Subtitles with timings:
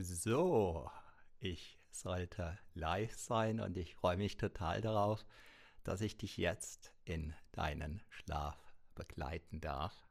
[0.00, 0.88] So,
[1.40, 5.24] ich sollte live sein und ich freue mich total darauf,
[5.82, 8.56] dass ich dich jetzt in deinen Schlaf
[8.94, 10.06] begleiten darf.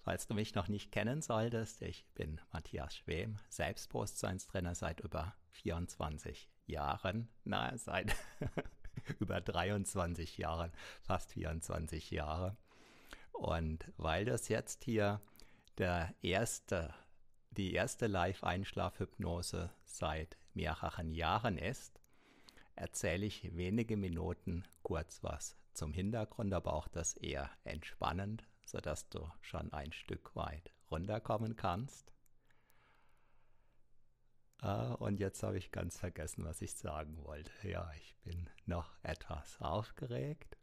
[0.00, 6.50] Falls du mich noch nicht kennen solltest, ich bin Matthias Schwem, Selbstbewusstseinstrainer seit über 24
[6.66, 8.16] Jahren, na, seit
[9.20, 12.56] über 23 Jahren, fast 24 Jahre.
[13.32, 15.20] Und weil das jetzt hier
[15.78, 16.92] der erste
[17.56, 22.00] die erste Live-Einschlafhypnose seit mehreren Jahren ist,
[22.74, 29.30] erzähle ich wenige Minuten kurz was zum Hintergrund, aber auch das eher entspannend, sodass du
[29.40, 32.12] schon ein Stück weit runterkommen kannst.
[34.58, 37.50] Ah, und jetzt habe ich ganz vergessen, was ich sagen wollte.
[37.62, 40.56] Ja, ich bin noch etwas aufgeregt.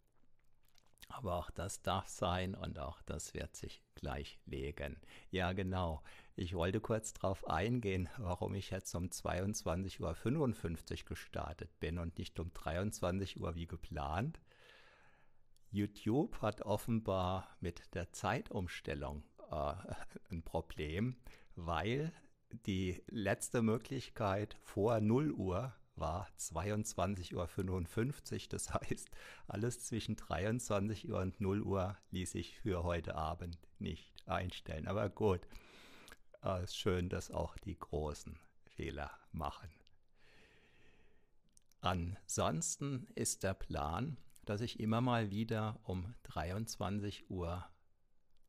[1.15, 4.97] Aber auch das darf sein und auch das wird sich gleich legen.
[5.29, 6.01] Ja, genau.
[6.35, 12.39] Ich wollte kurz darauf eingehen, warum ich jetzt um 22.55 Uhr gestartet bin und nicht
[12.39, 14.39] um 23 Uhr wie geplant.
[15.69, 19.73] YouTube hat offenbar mit der Zeitumstellung äh,
[20.31, 21.15] ein Problem,
[21.55, 22.11] weil
[22.65, 28.49] die letzte Möglichkeit vor 0 Uhr war 22.55 Uhr.
[28.49, 29.09] Das heißt,
[29.47, 34.87] alles zwischen 23 Uhr und 0 Uhr ließ ich für heute Abend nicht einstellen.
[34.87, 35.47] Aber gut,
[36.43, 39.69] äh, ist schön, dass auch die großen Fehler machen.
[41.81, 47.65] Ansonsten ist der Plan, dass ich immer mal wieder um 23 Uhr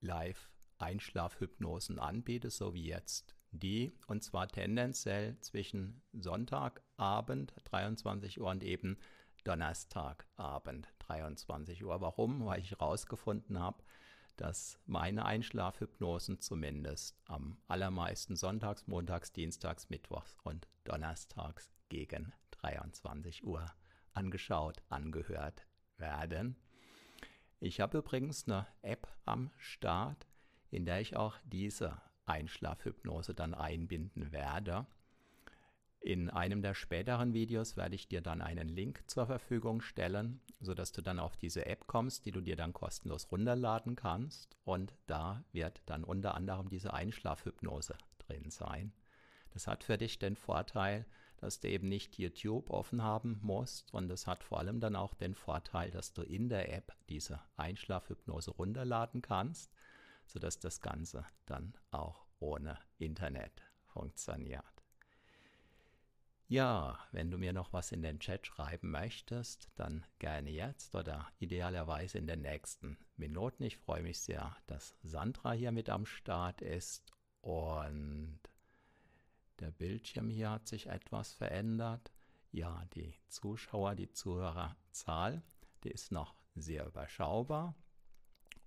[0.01, 8.63] live Einschlafhypnosen anbiete, so wie jetzt die, und zwar tendenziell zwischen Sonntagabend 23 Uhr und
[8.63, 8.99] eben
[9.45, 12.01] Donnerstagabend 23 Uhr.
[12.01, 12.47] Warum?
[12.47, 13.83] Weil ich herausgefunden habe,
[14.37, 23.67] dass meine Einschlafhypnosen zumindest am allermeisten sonntags, montags, dienstags, mittwochs und donnerstags gegen 23 Uhr
[24.13, 25.67] angeschaut, angehört
[25.99, 26.57] werden.
[27.61, 30.27] Ich habe übrigens eine App am Start,
[30.71, 34.87] in der ich auch diese Einschlafhypnose dann einbinden werde.
[36.01, 40.93] In einem der späteren Videos werde ich dir dann einen Link zur Verfügung stellen, sodass
[40.93, 44.59] du dann auf diese App kommst, die du dir dann kostenlos runterladen kannst.
[44.65, 48.93] Und da wird dann unter anderem diese Einschlafhypnose drin sein.
[49.55, 51.07] Das hat für dich den Vorteil,
[51.39, 55.15] dass du eben nicht YouTube offen haben musst und es hat vor allem dann auch
[55.15, 59.73] den Vorteil, dass du in der App diese Einschlafhypnose runterladen kannst
[60.27, 64.65] sodass das Ganze dann auch ohne Internet funktioniert.
[66.47, 71.27] Ja, wenn du mir noch was in den Chat schreiben möchtest, dann gerne jetzt oder
[71.39, 73.63] idealerweise in den nächsten Minuten.
[73.65, 77.03] Ich freue mich sehr, dass Sandra hier mit am Start ist
[77.41, 78.41] und
[79.61, 82.13] der Bildschirm hier hat sich etwas verändert.
[82.53, 85.43] Ja, die Zuschauer, die Zuhörerzahl,
[85.83, 87.75] die ist noch sehr überschaubar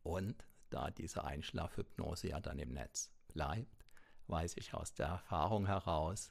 [0.04, 3.86] und da diese Einschlafhypnose ja dann im Netz bleibt,
[4.28, 6.30] weiß ich aus der Erfahrung heraus,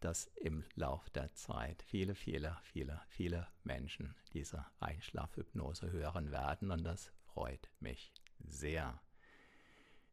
[0.00, 6.84] dass im Lauf der Zeit viele, viele, viele, viele Menschen diese Einschlafhypnose hören werden und
[6.84, 9.00] das freut mich sehr.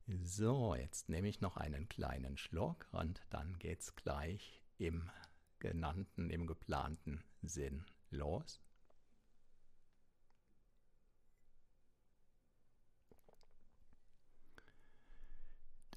[0.08, 5.10] So, jetzt nehme ich noch einen kleinen Schluck und dann geht's gleich im
[5.60, 8.62] genannten, im geplanten Sinn los.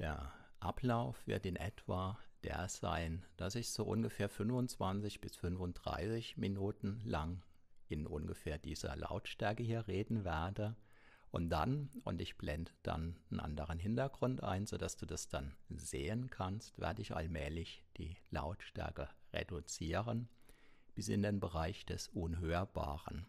[0.01, 7.03] Der Ablauf wird in etwa der sein, dass ich so ungefähr 25 bis 35 Minuten
[7.05, 7.43] lang
[7.87, 10.75] in ungefähr dieser Lautstärke hier reden werde.
[11.31, 16.31] Und dann, und ich blende dann einen anderen Hintergrund ein, sodass du das dann sehen
[16.31, 20.31] kannst, werde ich allmählich die Lautstärke reduzieren
[20.95, 23.27] bis in den Bereich des Unhörbaren,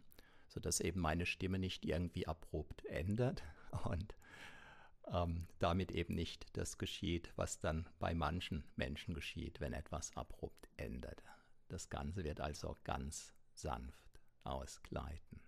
[0.48, 3.44] sodass eben meine Stimme nicht irgendwie abrupt endet
[3.84, 4.16] und
[5.08, 10.70] ähm, damit eben nicht das geschieht, was dann bei manchen Menschen geschieht, wenn etwas abrupt
[10.78, 11.24] endet.
[11.68, 15.42] Das Ganze wird also ganz sanft ausgleiten.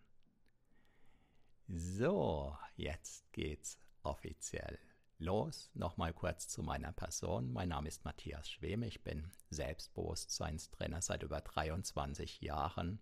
[1.67, 4.79] So, jetzt geht's offiziell
[5.17, 5.71] los.
[5.73, 7.51] Nochmal kurz zu meiner Person.
[7.51, 8.85] Mein Name ist Matthias Schweme.
[8.85, 13.00] Ich bin Selbstbewusstseinstrainer seit über 23 Jahren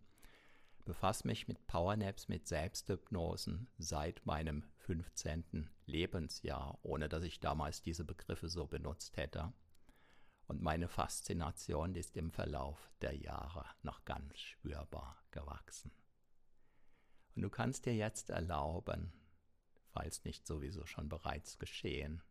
[0.85, 5.69] befasse mich mit Powernaps, mit Selbsthypnosen seit meinem 15.
[5.85, 9.53] Lebensjahr, ohne dass ich damals diese Begriffe so benutzt hätte.
[10.47, 15.91] Und meine Faszination ist im Verlauf der Jahre noch ganz spürbar gewachsen.
[17.35, 19.13] Und du kannst dir jetzt erlauben,
[19.91, 22.21] falls nicht sowieso schon bereits geschehen,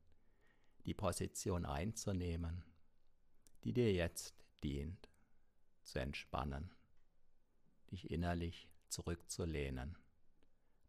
[0.84, 2.64] die Position einzunehmen,
[3.64, 5.10] die dir jetzt dient,
[5.82, 6.70] zu entspannen,
[7.90, 9.96] dich innerlich zurückzulehnen,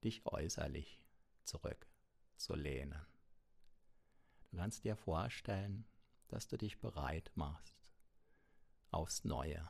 [0.04, 1.02] dich äußerlich
[1.44, 3.06] zurückzulehnen.
[4.52, 5.86] Du kannst dir vorstellen,
[6.28, 7.76] dass du dich bereit machst
[8.92, 9.70] aufs Neue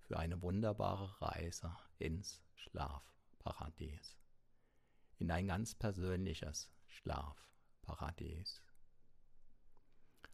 [0.00, 4.16] für eine wunderbare Reise ins Schlafparadies,
[5.18, 8.62] in ein ganz persönliches Schlafparadies.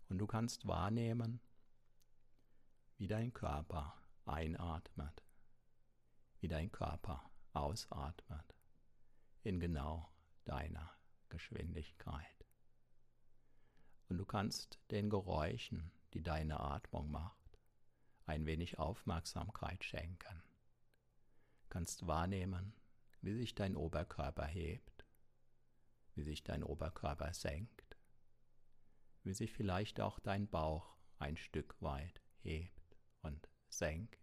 [0.09, 1.41] Und du kannst wahrnehmen,
[2.99, 3.97] wie dein Körper
[4.27, 5.23] einatmet,
[6.43, 8.57] wie dein Körper ausatmet,
[9.45, 10.13] in genau
[10.45, 10.93] deiner
[11.29, 12.47] Geschwindigkeit.
[14.09, 17.61] Und du kannst den Geräuschen, die deine Atmung macht,
[18.27, 20.43] ein wenig Aufmerksamkeit schenken.
[21.69, 22.75] Kannst wahrnehmen,
[23.21, 25.07] wie sich dein Oberkörper hebt,
[26.17, 27.97] wie sich dein Oberkörper senkt,
[29.23, 34.22] wie sich vielleicht auch dein Bauch ein Stück weit hebt und senkt.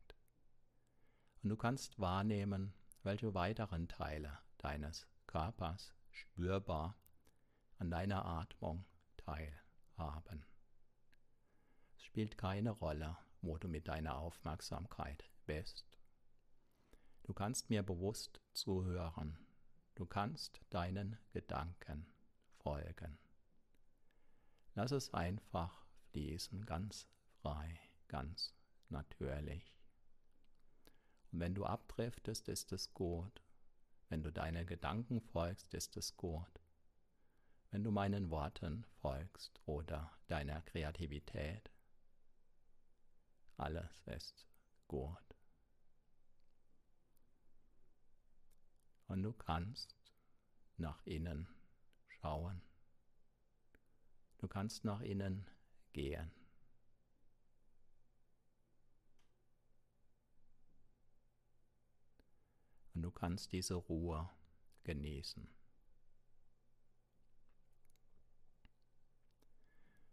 [1.41, 6.95] Und du kannst wahrnehmen, welche weiteren Teile deines Körpers spürbar
[7.77, 8.85] an deiner Atmung
[9.17, 10.45] teilhaben.
[11.95, 15.97] Es spielt keine Rolle, wo du mit deiner Aufmerksamkeit bist.
[17.23, 19.37] Du kannst mir bewusst zuhören.
[19.95, 22.07] Du kannst deinen Gedanken
[22.57, 23.17] folgen.
[24.75, 27.07] Lass es einfach fließen, ganz
[27.41, 28.55] frei, ganz
[28.89, 29.78] natürlich.
[31.31, 33.41] Und wenn du abdriftest, ist es gut.
[34.09, 36.59] Wenn du deinen Gedanken folgst, ist es gut.
[37.71, 41.69] Wenn du meinen Worten folgst oder deiner Kreativität,
[43.57, 44.47] alles ist
[44.87, 45.35] gut.
[49.07, 49.95] Und du kannst
[50.77, 51.47] nach innen
[52.07, 52.61] schauen.
[54.39, 55.45] Du kannst nach innen
[55.93, 56.38] gehen.
[63.09, 64.29] Du kannst diese Ruhe
[64.83, 65.49] genießen.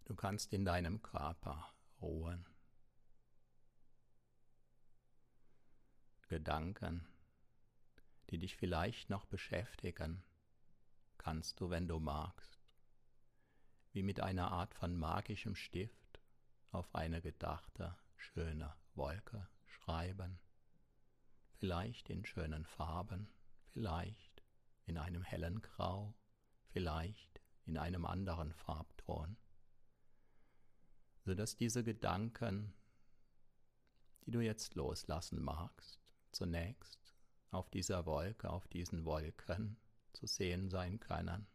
[0.06, 2.46] Du kannst in deinem Körper ruhen.
[6.28, 7.06] Gedanken,
[8.30, 10.22] die dich vielleicht noch beschäftigen,
[11.18, 12.58] kannst du, wenn du magst,
[13.92, 16.18] wie mit einer Art von magischem Stift
[16.70, 20.38] auf eine gedachte, schöne Wolke schreiben
[21.56, 23.28] vielleicht in schönen Farben,
[23.72, 24.42] vielleicht
[24.84, 26.14] in einem hellen Grau,
[26.68, 29.36] vielleicht in einem anderen Farbton,
[31.24, 32.72] so dass diese Gedanken,
[34.24, 37.14] die du jetzt loslassen magst, zunächst
[37.50, 39.76] auf dieser Wolke, auf diesen Wolken
[40.12, 41.46] zu sehen sein können.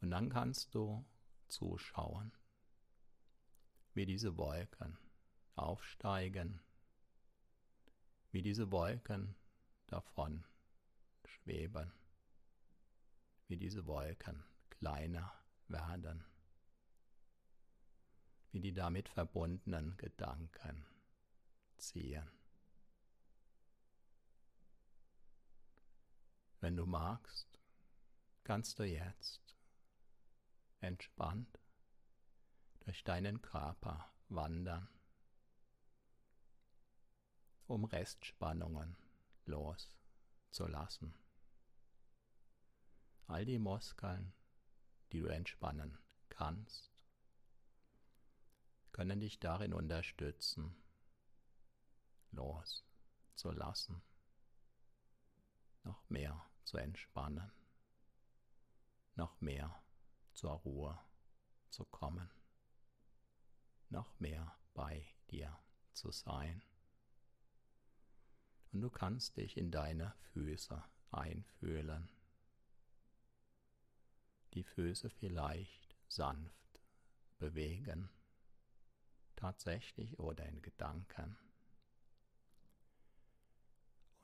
[0.00, 1.04] Und dann kannst du
[1.48, 2.32] zuschauen,
[3.94, 4.98] wie diese Wolken
[5.54, 6.60] aufsteigen
[8.32, 9.34] wie diese Wolken
[9.86, 10.44] davon
[11.24, 11.92] schweben,
[13.48, 15.32] wie diese Wolken kleiner
[15.68, 16.24] werden,
[18.52, 20.84] wie die damit verbundenen Gedanken
[21.76, 22.30] ziehen.
[26.60, 27.60] Wenn du magst,
[28.44, 29.56] kannst du jetzt
[30.80, 31.60] entspannt
[32.80, 34.88] durch deinen Körper wandern
[37.66, 38.96] um Restspannungen
[39.44, 41.14] loszulassen.
[43.26, 44.32] All die Muskeln,
[45.12, 46.92] die du entspannen kannst,
[48.92, 50.76] können dich darin unterstützen,
[52.30, 54.00] loszulassen,
[55.82, 57.50] noch mehr zu entspannen,
[59.16, 59.82] noch mehr
[60.32, 60.98] zur Ruhe
[61.70, 62.30] zu kommen,
[63.90, 65.58] noch mehr bei dir
[65.92, 66.62] zu sein
[68.76, 72.10] und du kannst dich in deine Füße einfühlen.
[74.52, 76.82] Die Füße vielleicht sanft
[77.38, 78.10] bewegen,
[79.34, 81.38] tatsächlich oder in Gedanken.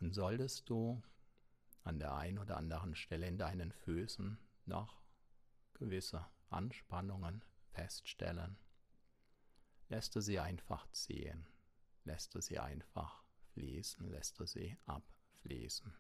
[0.00, 1.02] Und solltest du
[1.82, 5.00] an der einen oder anderen Stelle in deinen Füßen noch
[5.72, 8.58] gewisse Anspannungen feststellen,
[9.88, 11.46] lässt du sie einfach ziehen,
[12.04, 13.21] lässt du sie einfach
[13.54, 15.94] fließen, lässt du sie abfließen.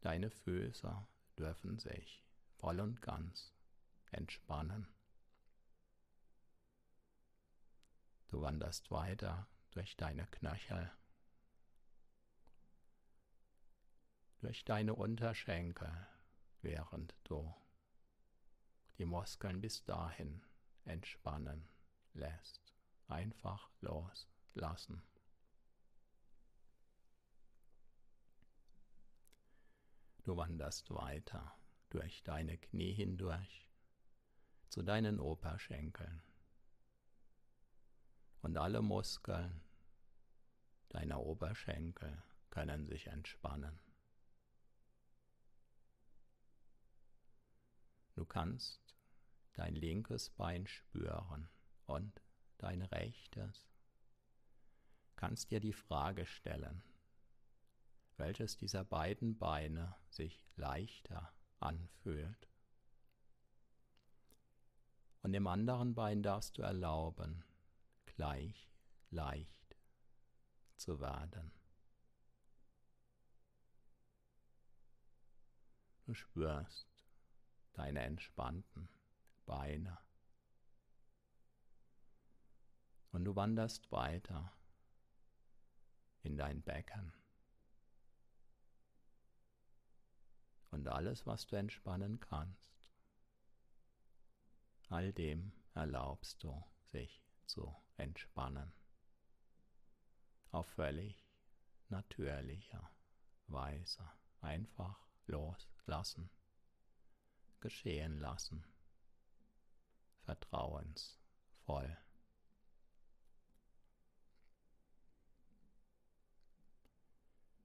[0.00, 1.06] Deine Füße
[1.38, 2.24] dürfen sich
[2.56, 3.52] voll und ganz
[4.10, 4.86] entspannen.
[8.28, 10.90] Du wanderst weiter durch deine Knöchel,
[14.40, 16.06] durch deine Unterschenkel,
[16.62, 17.54] während du
[18.98, 20.42] die Muskeln bis dahin
[20.84, 21.68] entspannen
[22.14, 22.74] lässt.
[23.08, 25.02] Einfach loslassen.
[30.30, 31.58] Du wanderst weiter
[31.88, 33.68] durch deine Knie hindurch
[34.68, 36.22] zu deinen Oberschenkeln.
[38.40, 39.60] Und alle Muskeln
[40.90, 43.76] deiner Oberschenkel können sich entspannen.
[48.14, 48.94] Du kannst
[49.54, 51.48] dein linkes Bein spüren
[51.86, 52.22] und
[52.58, 53.68] dein rechtes.
[55.16, 56.84] Kannst dir die Frage stellen,
[58.20, 62.48] welches dieser beiden Beine sich leichter anfühlt.
[65.22, 67.44] Und dem anderen Bein darfst du erlauben,
[68.04, 68.70] gleich
[69.10, 69.76] leicht
[70.76, 71.50] zu werden.
[76.04, 76.88] Du spürst
[77.72, 78.88] deine entspannten
[79.46, 79.98] Beine.
[83.12, 84.52] Und du wanderst weiter
[86.22, 87.19] in dein Becken.
[90.70, 92.70] Und alles, was du entspannen kannst,
[94.88, 98.72] all dem erlaubst du sich zu entspannen.
[100.50, 101.26] Auf völlig
[101.88, 102.90] natürlicher
[103.46, 104.10] Weise.
[104.40, 106.30] Einfach loslassen,
[107.60, 108.64] geschehen lassen,
[110.22, 111.98] vertrauensvoll.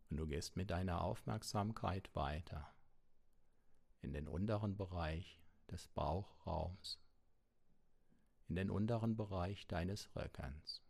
[0.09, 2.74] Und du gehst mit deiner Aufmerksamkeit weiter
[4.05, 7.01] in den unteren Bereich des Bauchraums,
[8.47, 10.83] in den unteren Bereich deines Rückens.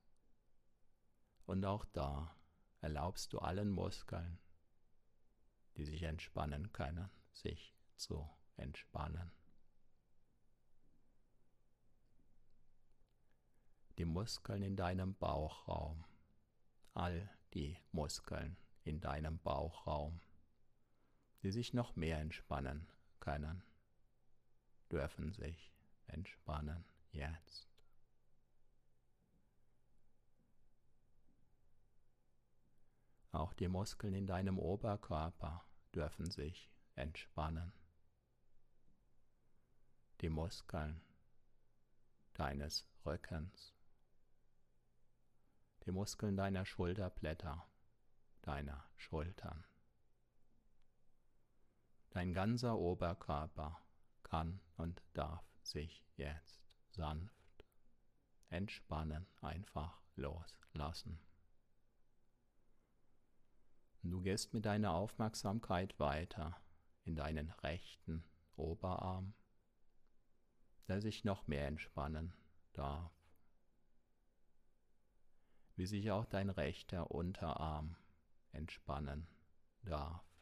[1.45, 2.36] Und auch da
[2.81, 4.38] erlaubst du allen Muskeln,
[5.77, 9.31] die sich entspannen können, sich zu entspannen.
[13.98, 16.03] Die Muskeln in deinem Bauchraum,
[16.93, 20.19] all die Muskeln in deinem Bauchraum,
[21.43, 22.89] die sich noch mehr entspannen
[23.25, 23.63] können,
[24.91, 25.74] dürfen sich
[26.05, 27.67] entspannen jetzt.
[33.32, 37.74] Auch die Muskeln in deinem Oberkörper dürfen sich entspannen.
[40.22, 41.01] Die Muskeln
[42.36, 43.74] deines Rückens,
[45.86, 47.67] die Muskeln deiner Schulterblätter,
[48.44, 49.65] deiner Schultern.
[52.15, 53.77] Dein ganzer Oberkörper
[54.24, 57.65] kann und darf sich jetzt sanft
[58.48, 61.19] entspannen, einfach loslassen.
[64.01, 66.55] Du gehst mit deiner Aufmerksamkeit weiter
[67.03, 68.24] in deinen rechten
[68.55, 69.34] Oberarm,
[70.88, 72.34] der sich noch mehr entspannen
[72.72, 73.12] darf,
[75.75, 77.98] wie sich auch dein rechter Unterarm
[78.53, 79.27] entspannen
[79.84, 80.35] darf.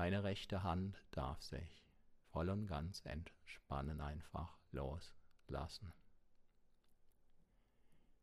[0.00, 1.84] Deine rechte Hand darf sich
[2.32, 5.92] voll und ganz entspannen, einfach loslassen.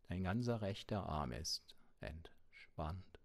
[0.08, 3.20] Dein ganzer rechter Arm ist entspannt.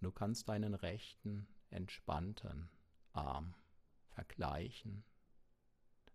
[0.00, 2.68] Du kannst deinen rechten entspannten
[3.12, 3.54] Arm
[4.08, 5.04] vergleichen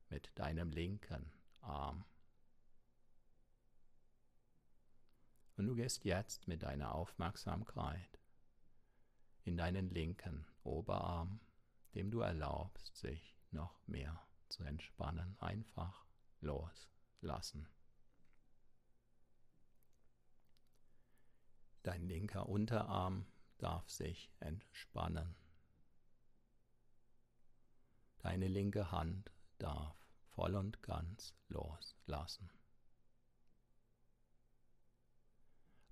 [0.10, 1.31] mit deinem linken
[1.62, 2.03] Arm.
[5.55, 8.19] Und du gehst jetzt mit deiner Aufmerksamkeit
[9.48, 11.39] in deinen linken Oberarm,
[11.96, 16.06] dem du erlaubst, sich noch mehr zu entspannen, einfach
[16.42, 17.70] loslassen.
[21.82, 23.25] Dein linker Unterarm
[23.58, 25.34] darf sich entspannen.
[28.18, 32.50] Deine linke Hand darf voll und ganz loslassen.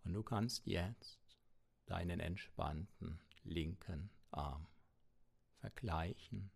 [0.03, 1.37] Und du kannst jetzt
[1.85, 4.67] deinen entspannten linken Arm
[5.59, 6.51] vergleichen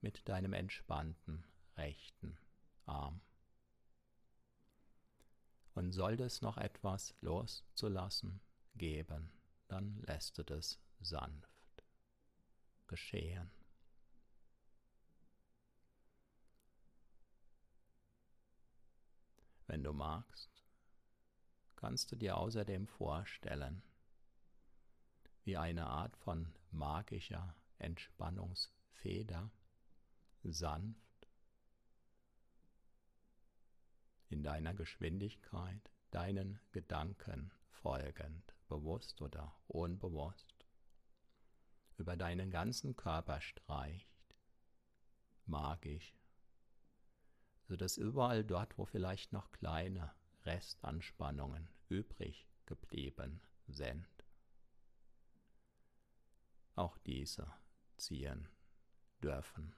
[0.00, 1.44] mit deinem entspannten
[1.76, 2.38] rechten
[2.86, 3.20] Arm.
[5.74, 8.40] Und sollte es noch etwas loszulassen
[8.74, 9.30] geben,
[9.68, 11.84] dann lässt du das sanft
[12.86, 13.50] geschehen.
[19.66, 20.64] Wenn du magst,
[21.76, 23.82] kannst du dir außerdem vorstellen,
[25.44, 29.50] wie eine Art von magischer Entspannungsfeder,
[30.42, 31.28] sanft
[34.28, 40.66] in deiner Geschwindigkeit, deinen Gedanken folgend, bewusst oder unbewusst,
[41.98, 44.08] über deinen ganzen Körper streicht,
[45.46, 46.14] magisch
[47.70, 50.12] sodass überall dort, wo vielleicht noch kleine
[50.44, 54.08] Restanspannungen übrig geblieben sind,
[56.74, 57.52] auch diese
[57.96, 58.48] ziehen
[59.22, 59.74] dürfen.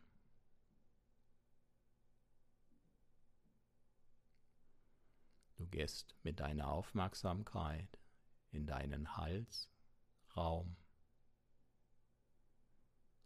[5.57, 7.99] Du gehst mit deiner Aufmerksamkeit
[8.51, 10.77] in deinen Halsraum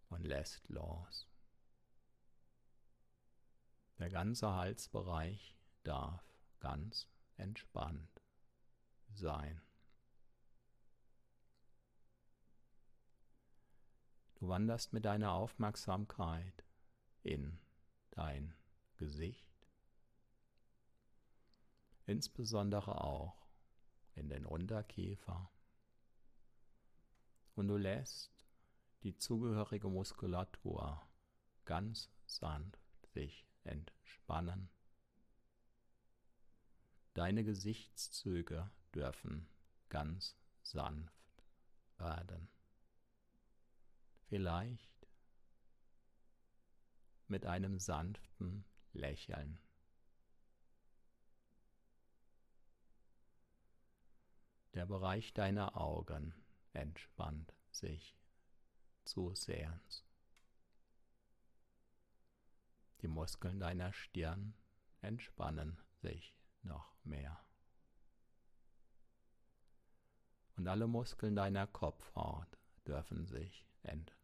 [0.09, 1.27] und lässt los.
[3.99, 6.23] Der ganze Halsbereich darf
[6.61, 8.21] ganz entspannt
[9.15, 9.66] sein.
[14.47, 16.63] Du wanderst mit deiner Aufmerksamkeit
[17.25, 17.59] in
[18.13, 18.55] dein
[18.97, 19.67] Gesicht,
[22.07, 23.49] insbesondere auch
[24.15, 25.51] in den Unterkiefer
[27.57, 28.47] und du lässt
[29.03, 31.05] die zugehörige Muskulatur
[31.65, 32.79] ganz sanft
[33.15, 34.69] sich entspannen.
[37.15, 39.49] Deine Gesichtszüge dürfen
[39.89, 41.43] ganz sanft
[41.99, 42.56] werden.
[44.29, 45.07] Vielleicht
[47.29, 49.61] mit einem sanften Lächeln.
[54.75, 56.35] Der Bereich deiner Augen
[56.73, 58.17] entspannt sich
[59.05, 60.05] zusehends.
[63.03, 64.55] Die Muskeln deiner Stirn
[65.03, 67.41] entspannen sich noch mehr.
[70.57, 74.16] Und alle Muskeln deiner Kopfhaut dürfen sich entspannen.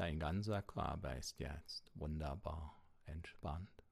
[0.00, 3.84] Dein ganzer Körper ist jetzt wunderbar entspannt.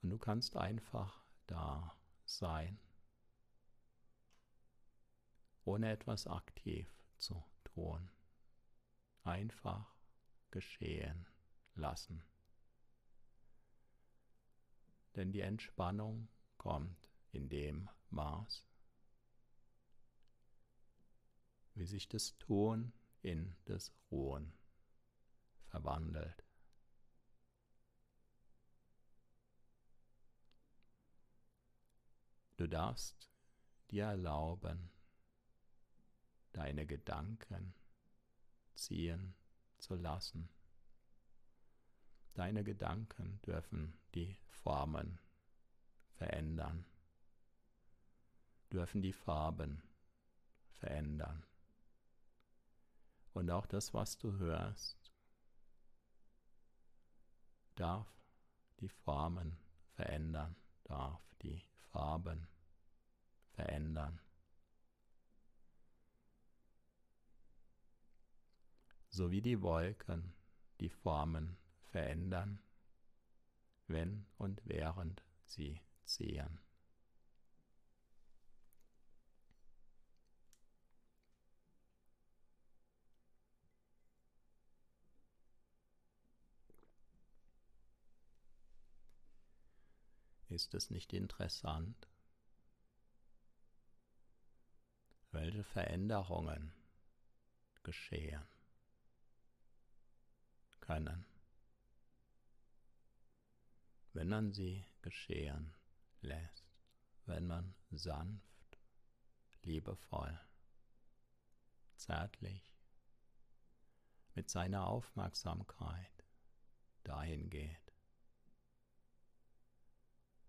[0.00, 2.78] Und du kannst einfach da sein,
[5.64, 8.10] ohne etwas aktiv zu tun.
[9.24, 9.94] Einfach
[10.52, 11.26] geschehen
[11.74, 12.22] lassen.
[15.16, 18.64] Denn die Entspannung kommt in dem Maß,
[21.74, 24.52] wie sich das Tun in das Ruhen
[25.66, 26.44] verwandelt.
[32.56, 33.30] Du darfst
[33.90, 34.90] dir erlauben,
[36.52, 37.72] deine Gedanken
[38.74, 39.34] ziehen
[39.78, 40.48] zu lassen.
[42.34, 45.20] Deine Gedanken dürfen die Formen
[46.14, 46.84] verändern,
[48.72, 49.82] dürfen die Farben
[50.72, 51.44] verändern.
[53.32, 55.12] Und auch das, was du hörst,
[57.74, 58.08] darf
[58.80, 59.56] die Formen
[59.94, 62.46] verändern, darf die Farben
[63.50, 64.20] verändern.
[69.08, 70.32] So wie die Wolken
[70.80, 72.60] die Formen verändern,
[73.86, 76.60] wenn und während sie ziehen.
[90.58, 92.08] Ist es nicht interessant,
[95.30, 96.72] welche Veränderungen
[97.84, 98.42] geschehen
[100.80, 101.24] können,
[104.14, 105.76] wenn man sie geschehen
[106.22, 106.64] lässt,
[107.26, 108.80] wenn man sanft,
[109.62, 110.40] liebevoll,
[111.94, 112.74] zärtlich
[114.34, 116.24] mit seiner Aufmerksamkeit
[117.04, 117.87] dahin geht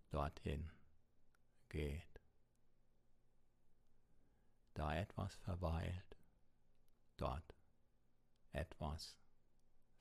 [0.10, 0.72] dorthin
[1.70, 2.22] geht.
[4.74, 6.18] Da etwas verweilt,
[7.18, 7.56] dort
[8.52, 9.18] etwas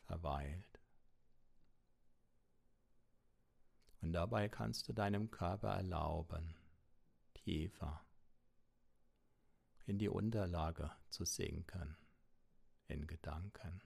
[0.06, 0.80] verweilt.
[4.00, 6.54] Und dabei kannst du deinem Körper erlauben,
[7.34, 8.04] tiefer
[9.86, 11.96] in die Unterlage zu sinken,
[12.86, 13.82] in Gedanken.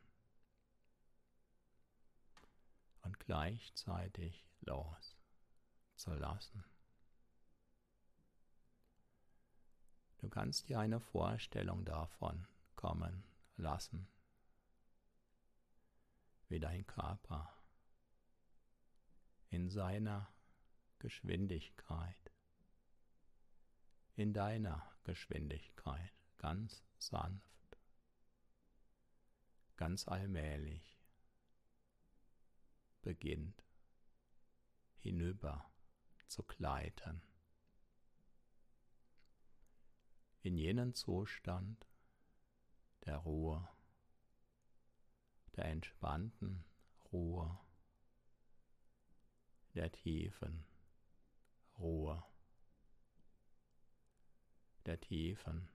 [3.02, 5.11] Und gleichzeitig los
[5.96, 6.64] zu lassen.
[10.18, 13.24] Du kannst dir eine Vorstellung davon kommen
[13.56, 14.06] lassen,
[16.48, 17.52] wie dein Körper
[19.50, 20.32] in seiner
[21.00, 22.32] Geschwindigkeit,
[24.14, 27.78] in deiner Geschwindigkeit ganz sanft,
[29.76, 31.00] ganz allmählich
[33.02, 33.64] beginnt
[35.00, 35.71] hinüber
[36.32, 37.20] zu gleiten.
[40.40, 41.86] In jenen Zustand,
[43.04, 43.68] der Ruhe,
[45.56, 46.64] der entspannten
[47.12, 47.60] Ruhe,
[49.74, 50.64] der tiefen
[51.78, 52.24] Ruhe,
[54.86, 55.68] der tiefen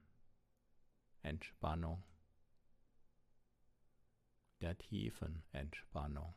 [1.22, 2.04] Entspannung,
[4.60, 6.34] der tiefen Entspannung,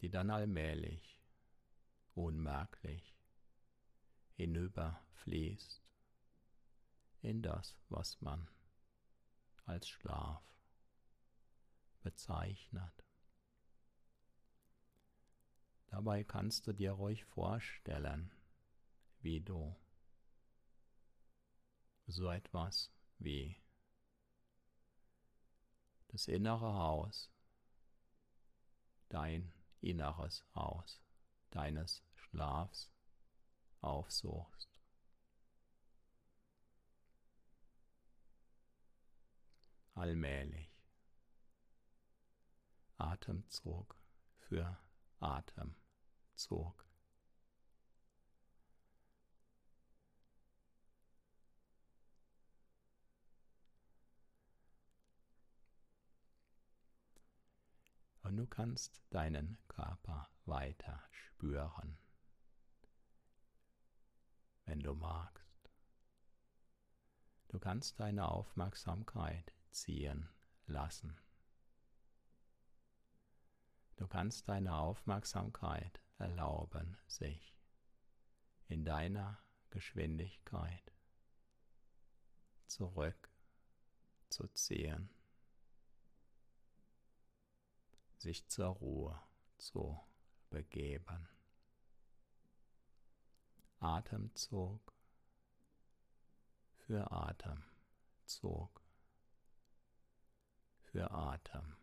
[0.00, 1.20] die dann allmählich,
[2.14, 3.16] unmerklich
[4.34, 5.82] hinüberfließt
[7.22, 8.48] in das, was man
[9.64, 10.42] als Schlaf
[12.02, 13.04] bezeichnet.
[15.88, 18.30] Dabei kannst du dir ruhig vorstellen,
[19.20, 19.74] wie du
[22.06, 23.56] so etwas wie
[26.08, 27.30] das innere Haus,
[29.08, 31.00] dein inneres Haus
[31.50, 32.90] deines Schlafs
[33.80, 34.70] aufsuchst.
[39.94, 40.70] Allmählich,
[42.98, 43.96] Atemzug
[44.38, 44.78] für
[45.20, 46.86] Atemzug.
[58.26, 61.96] Und du kannst deinen Körper weiter spüren
[64.66, 65.70] wenn du magst.
[67.48, 70.28] Du kannst deine Aufmerksamkeit ziehen
[70.66, 71.16] lassen.
[73.96, 77.56] Du kannst deine Aufmerksamkeit erlauben, sich
[78.68, 79.38] in deiner
[79.70, 80.92] Geschwindigkeit
[82.66, 83.30] zurück
[84.28, 85.08] zu ziehen,
[88.16, 89.20] sich zur Ruhe
[89.58, 90.00] zu
[90.50, 91.28] begeben.
[93.78, 94.92] Atemzug
[96.86, 98.82] für Atemzug
[100.96, 101.76] für Atemzug.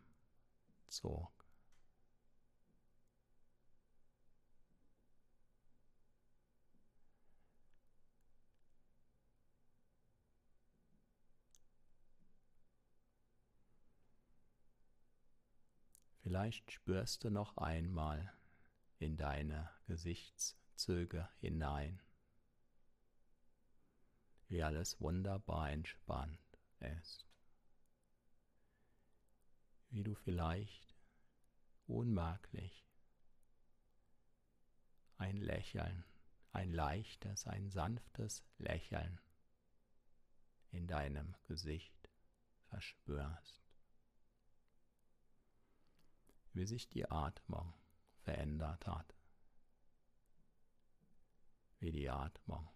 [16.34, 18.32] Vielleicht spürst du noch einmal
[18.98, 22.02] in deine Gesichts Züge hinein,
[24.48, 27.24] wie alles wunderbar entspannt ist,
[29.90, 30.96] wie du vielleicht
[31.86, 32.84] unmerklich
[35.18, 36.04] ein Lächeln,
[36.50, 39.20] ein leichtes, ein sanftes Lächeln
[40.72, 42.10] in deinem Gesicht
[42.70, 43.63] verspürst,
[46.54, 47.74] wie sich die Atmung
[48.22, 49.14] verändert hat.
[51.80, 52.68] Wie die Atmung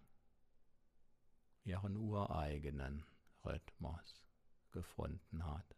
[1.63, 3.05] ihren ureigenen
[3.43, 4.23] Rhythmus
[4.71, 5.75] gefunden hat,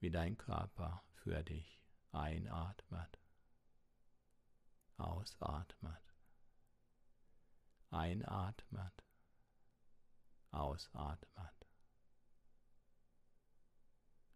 [0.00, 1.80] wie dein Körper für dich
[2.12, 3.18] einatmet,
[4.96, 6.14] ausatmet,
[7.90, 9.04] einatmet,
[10.50, 11.66] ausatmet,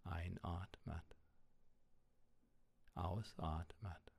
[0.04, 1.13] einatmet,
[2.94, 4.12] ausatmet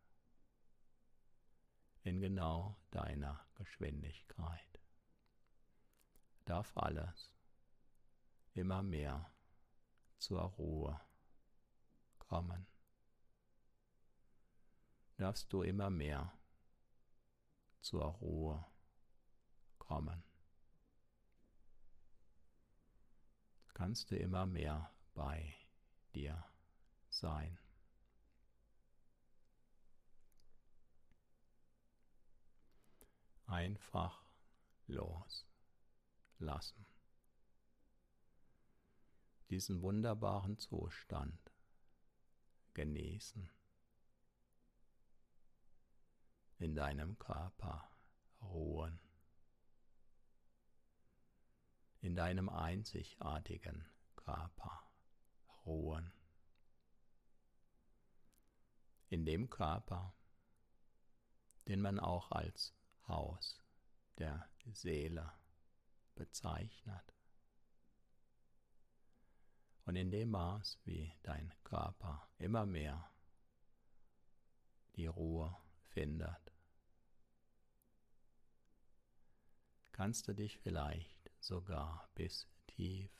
[2.03, 4.79] in genau deiner Geschwindigkeit.
[6.45, 7.33] Darf alles
[8.53, 9.31] immer mehr
[10.17, 10.99] zur Ruhe
[12.19, 12.67] kommen.
[15.17, 16.37] Darfst du immer mehr
[17.81, 18.65] zur Ruhe
[19.77, 20.23] kommen.
[23.73, 25.55] Kannst du immer mehr bei
[26.13, 26.43] dir
[27.09, 27.57] sein.
[33.47, 34.25] Einfach
[34.87, 36.85] loslassen.
[39.49, 41.51] Diesen wunderbaren Zustand
[42.73, 43.49] genießen.
[46.57, 47.89] In deinem Körper
[48.41, 48.99] ruhen.
[52.01, 54.89] In deinem einzigartigen Körper
[55.65, 56.11] ruhen.
[59.09, 60.15] In dem Körper,
[61.67, 62.73] den man auch als
[63.07, 63.61] Haus
[64.17, 65.31] der Seele
[66.15, 67.13] bezeichnet.
[69.85, 73.11] Und in dem Maß, wie dein Körper immer mehr
[74.95, 75.55] die Ruhe
[75.89, 76.51] findet,
[79.91, 83.11] kannst du dich vielleicht sogar bis tief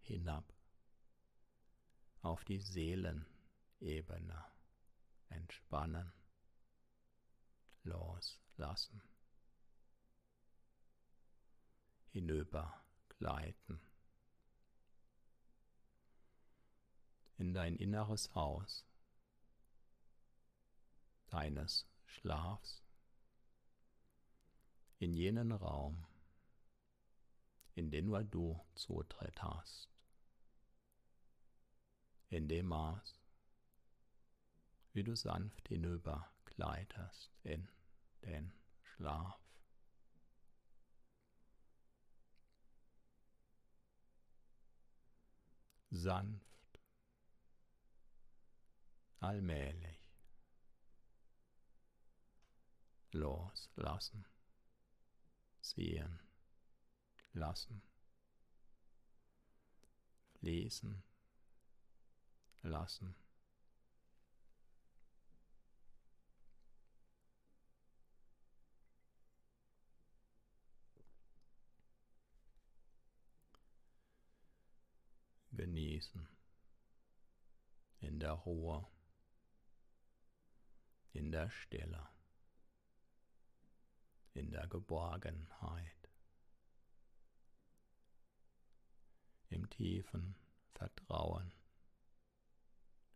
[0.00, 0.52] hinab
[2.22, 4.44] auf die Seelenebene
[5.28, 6.12] entspannen,
[7.84, 9.00] loslassen
[12.10, 13.80] hinüber gleiten.
[17.36, 18.84] In dein inneres Haus
[21.28, 22.82] deines Schlafs,
[24.98, 26.06] in jenen Raum,
[27.74, 29.88] in den nur du Zutritt hast,
[32.28, 33.20] in dem Maß,
[34.92, 37.68] wie du sanft hinüber gleitest in
[38.22, 39.47] den Schlaf.
[45.90, 46.80] Sanft,
[49.20, 49.98] allmählich
[53.12, 54.26] loslassen,
[55.60, 56.20] sehen
[57.32, 57.82] lassen,
[60.38, 61.02] fließen
[62.62, 63.14] lassen.
[75.58, 76.28] Genießen.
[77.98, 78.86] In der Ruhe,
[81.12, 82.08] in der Stille,
[84.34, 86.10] in der Geborgenheit,
[89.48, 90.36] im tiefen
[90.74, 91.52] Vertrauen,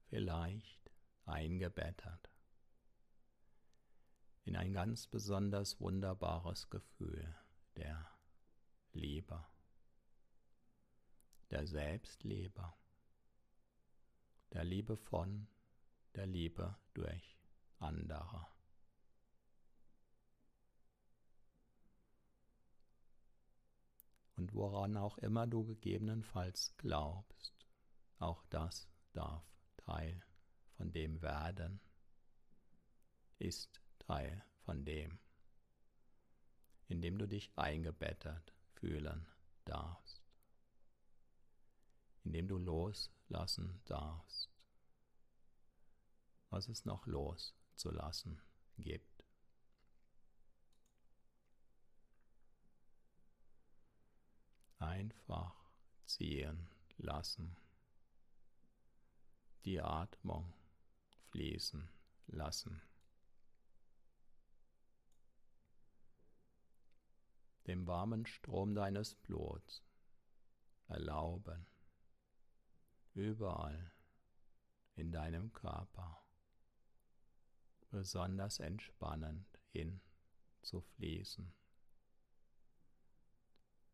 [0.08, 0.90] vielleicht
[1.26, 2.28] eingebettet.
[4.44, 7.36] In ein ganz besonders wunderbares Gefühl
[7.76, 8.04] der
[8.92, 9.51] Liebe
[11.52, 12.72] der Selbstliebe,
[14.54, 15.46] der Liebe von,
[16.14, 17.36] der Liebe durch
[17.78, 18.46] andere.
[24.36, 27.66] Und woran auch immer du gegebenenfalls glaubst,
[28.18, 29.44] auch das darf
[29.76, 30.24] Teil
[30.78, 31.80] von dem werden,
[33.38, 35.18] ist Teil von dem,
[36.88, 39.26] in dem du dich eingebettet fühlen
[39.66, 40.21] darfst
[42.24, 44.50] indem du loslassen darfst,
[46.50, 48.40] was es noch loszulassen
[48.78, 49.24] gibt.
[54.78, 55.54] Einfach
[56.06, 57.56] ziehen lassen,
[59.64, 60.52] die Atmung
[61.30, 61.88] fließen
[62.26, 62.82] lassen.
[67.66, 69.82] dem warmen Strom deines Bluts
[70.88, 71.66] erlauben,
[73.14, 73.92] überall
[74.94, 76.22] in deinem Körper
[77.90, 80.00] besonders entspannend hin
[80.62, 81.52] zu fließen,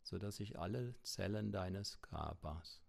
[0.03, 2.81] sodass sich alle Zellen deines Körpers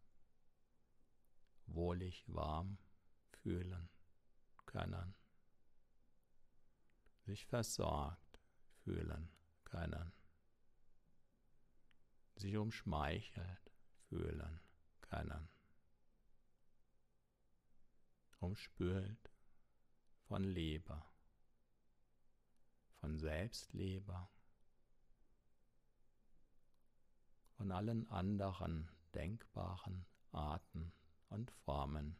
[1.65, 2.77] wohlig warm
[3.31, 3.89] fühlen
[4.65, 5.15] können,
[7.25, 8.39] sich versorgt
[8.83, 9.31] fühlen
[9.63, 10.11] können,
[12.35, 13.71] sich umschmeichelt
[14.09, 14.59] fühlen
[15.01, 15.49] können
[18.39, 19.32] umspült
[20.28, 21.12] von Leber,
[22.99, 24.30] von Selbstleber,
[27.58, 30.93] von allen anderen denkbaren Arten
[31.30, 32.17] und Formen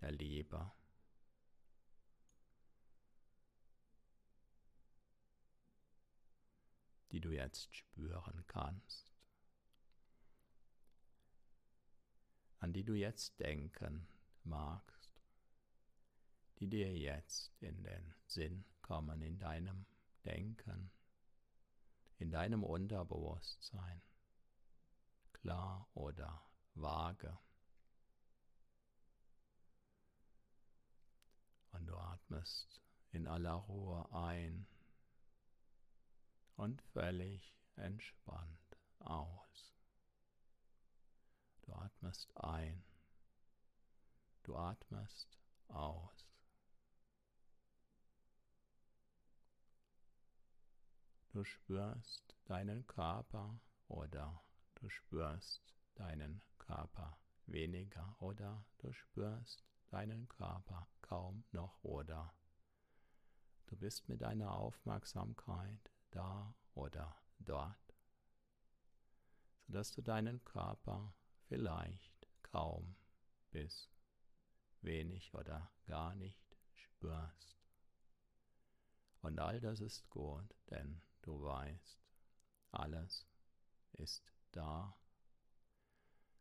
[0.00, 0.74] der Leber.
[7.10, 9.12] die du jetzt spüren kannst,
[12.58, 14.08] an die du jetzt denken
[14.44, 15.01] magst
[16.58, 19.86] die dir jetzt in den Sinn kommen, in deinem
[20.24, 20.90] Denken,
[22.18, 24.02] in deinem Unterbewusstsein,
[25.32, 26.42] klar oder
[26.74, 27.38] vage.
[31.72, 32.80] Und du atmest
[33.12, 34.66] in aller Ruhe ein
[36.56, 39.74] und völlig entspannt aus.
[41.62, 42.84] Du atmest ein,
[44.42, 45.38] du atmest
[45.68, 46.31] aus.
[51.32, 60.86] Du spürst deinen Körper oder du spürst deinen Körper weniger oder du spürst deinen Körper
[61.00, 62.34] kaum noch oder
[63.64, 67.94] du bist mit deiner Aufmerksamkeit da oder dort,
[69.66, 71.14] sodass du deinen Körper
[71.48, 72.94] vielleicht kaum
[73.50, 73.88] bis
[74.82, 77.56] wenig oder gar nicht spürst.
[79.22, 82.00] Und all das ist gut, denn Du weißt,
[82.72, 83.26] alles
[83.92, 84.96] ist da,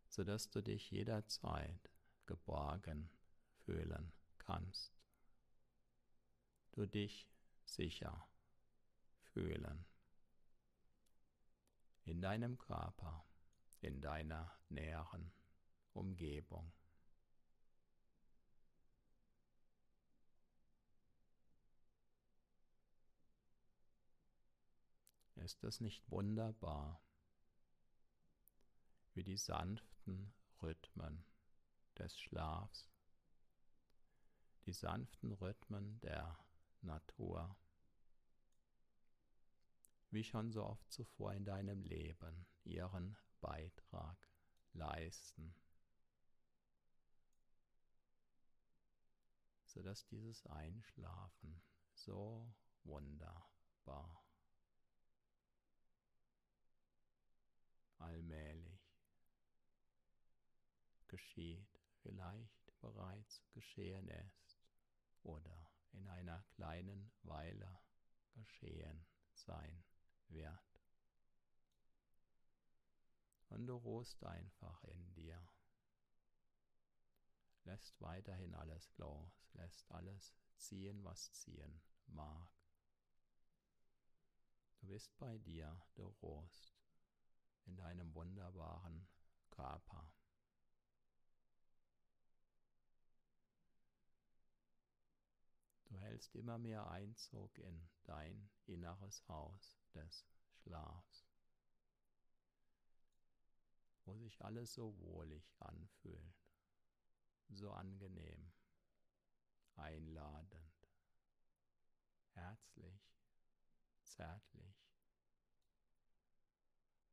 [0.08, 1.89] sodass du dich jederzeit
[2.26, 3.10] geborgen
[3.65, 5.00] fühlen kannst.
[6.72, 7.30] Du dich
[7.63, 8.28] sicher
[9.22, 9.86] fühlen
[12.06, 13.26] in deinem Körper,
[13.82, 15.32] in deiner näheren
[15.94, 16.74] Umgebung.
[25.43, 27.01] Ist es nicht wunderbar,
[29.15, 31.25] wie die sanften Rhythmen
[31.97, 32.88] des Schlafs,
[34.67, 36.38] die sanften Rhythmen der
[36.82, 37.56] Natur,
[40.12, 44.30] wie schon so oft zuvor in deinem Leben, ihren Beitrag
[44.73, 45.56] leisten,
[49.65, 51.63] sodass dieses Einschlafen
[51.95, 54.21] so wunderbar
[58.01, 58.82] allmählich
[61.21, 64.60] geschieht, vielleicht bereits geschehen ist
[65.21, 67.79] oder in einer kleinen Weile
[68.34, 69.84] geschehen sein
[70.29, 70.81] wird.
[73.49, 75.47] Und du ruhst einfach in dir,
[77.65, 82.49] lässt weiterhin alles los, lässt alles ziehen, was ziehen mag.
[84.79, 86.81] Du bist bei dir, du ruhst
[87.65, 89.07] in deinem wunderbaren
[89.51, 90.11] Körper.
[96.12, 101.26] Hältst immer mehr Einzug in dein inneres Haus des Schlafs,
[104.04, 106.36] wo sich alles so wohlig anfühlt,
[107.47, 108.52] so angenehm,
[109.78, 110.89] einladend,
[112.34, 113.15] herzlich,
[114.04, 114.76] zärtlich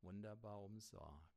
[0.01, 1.28] wunderbar umsorgt.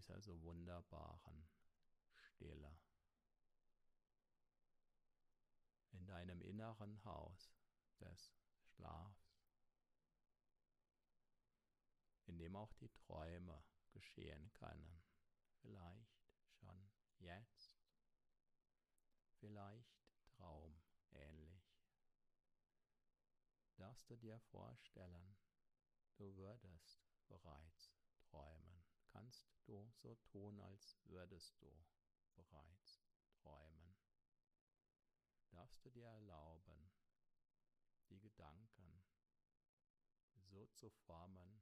[0.00, 1.46] Dieser so wunderbaren
[2.14, 2.74] Stille.
[5.90, 7.54] In deinem inneren Haus
[7.98, 9.36] des Schlafs,
[12.24, 15.02] in dem auch die Träume geschehen können.
[15.60, 17.78] Vielleicht schon jetzt,
[19.38, 21.76] vielleicht Traum ähnlich.
[23.76, 25.36] Darfst du dir vorstellen,
[26.16, 27.92] du würdest bereits
[28.30, 28.80] träumen.
[29.12, 31.70] Kannst du so tun, als würdest du
[32.34, 33.94] bereits träumen.
[35.50, 36.90] Darfst du dir erlauben,
[38.08, 39.02] die Gedanken
[40.34, 41.59] so zu formen,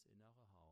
[0.00, 0.69] das innere Haus.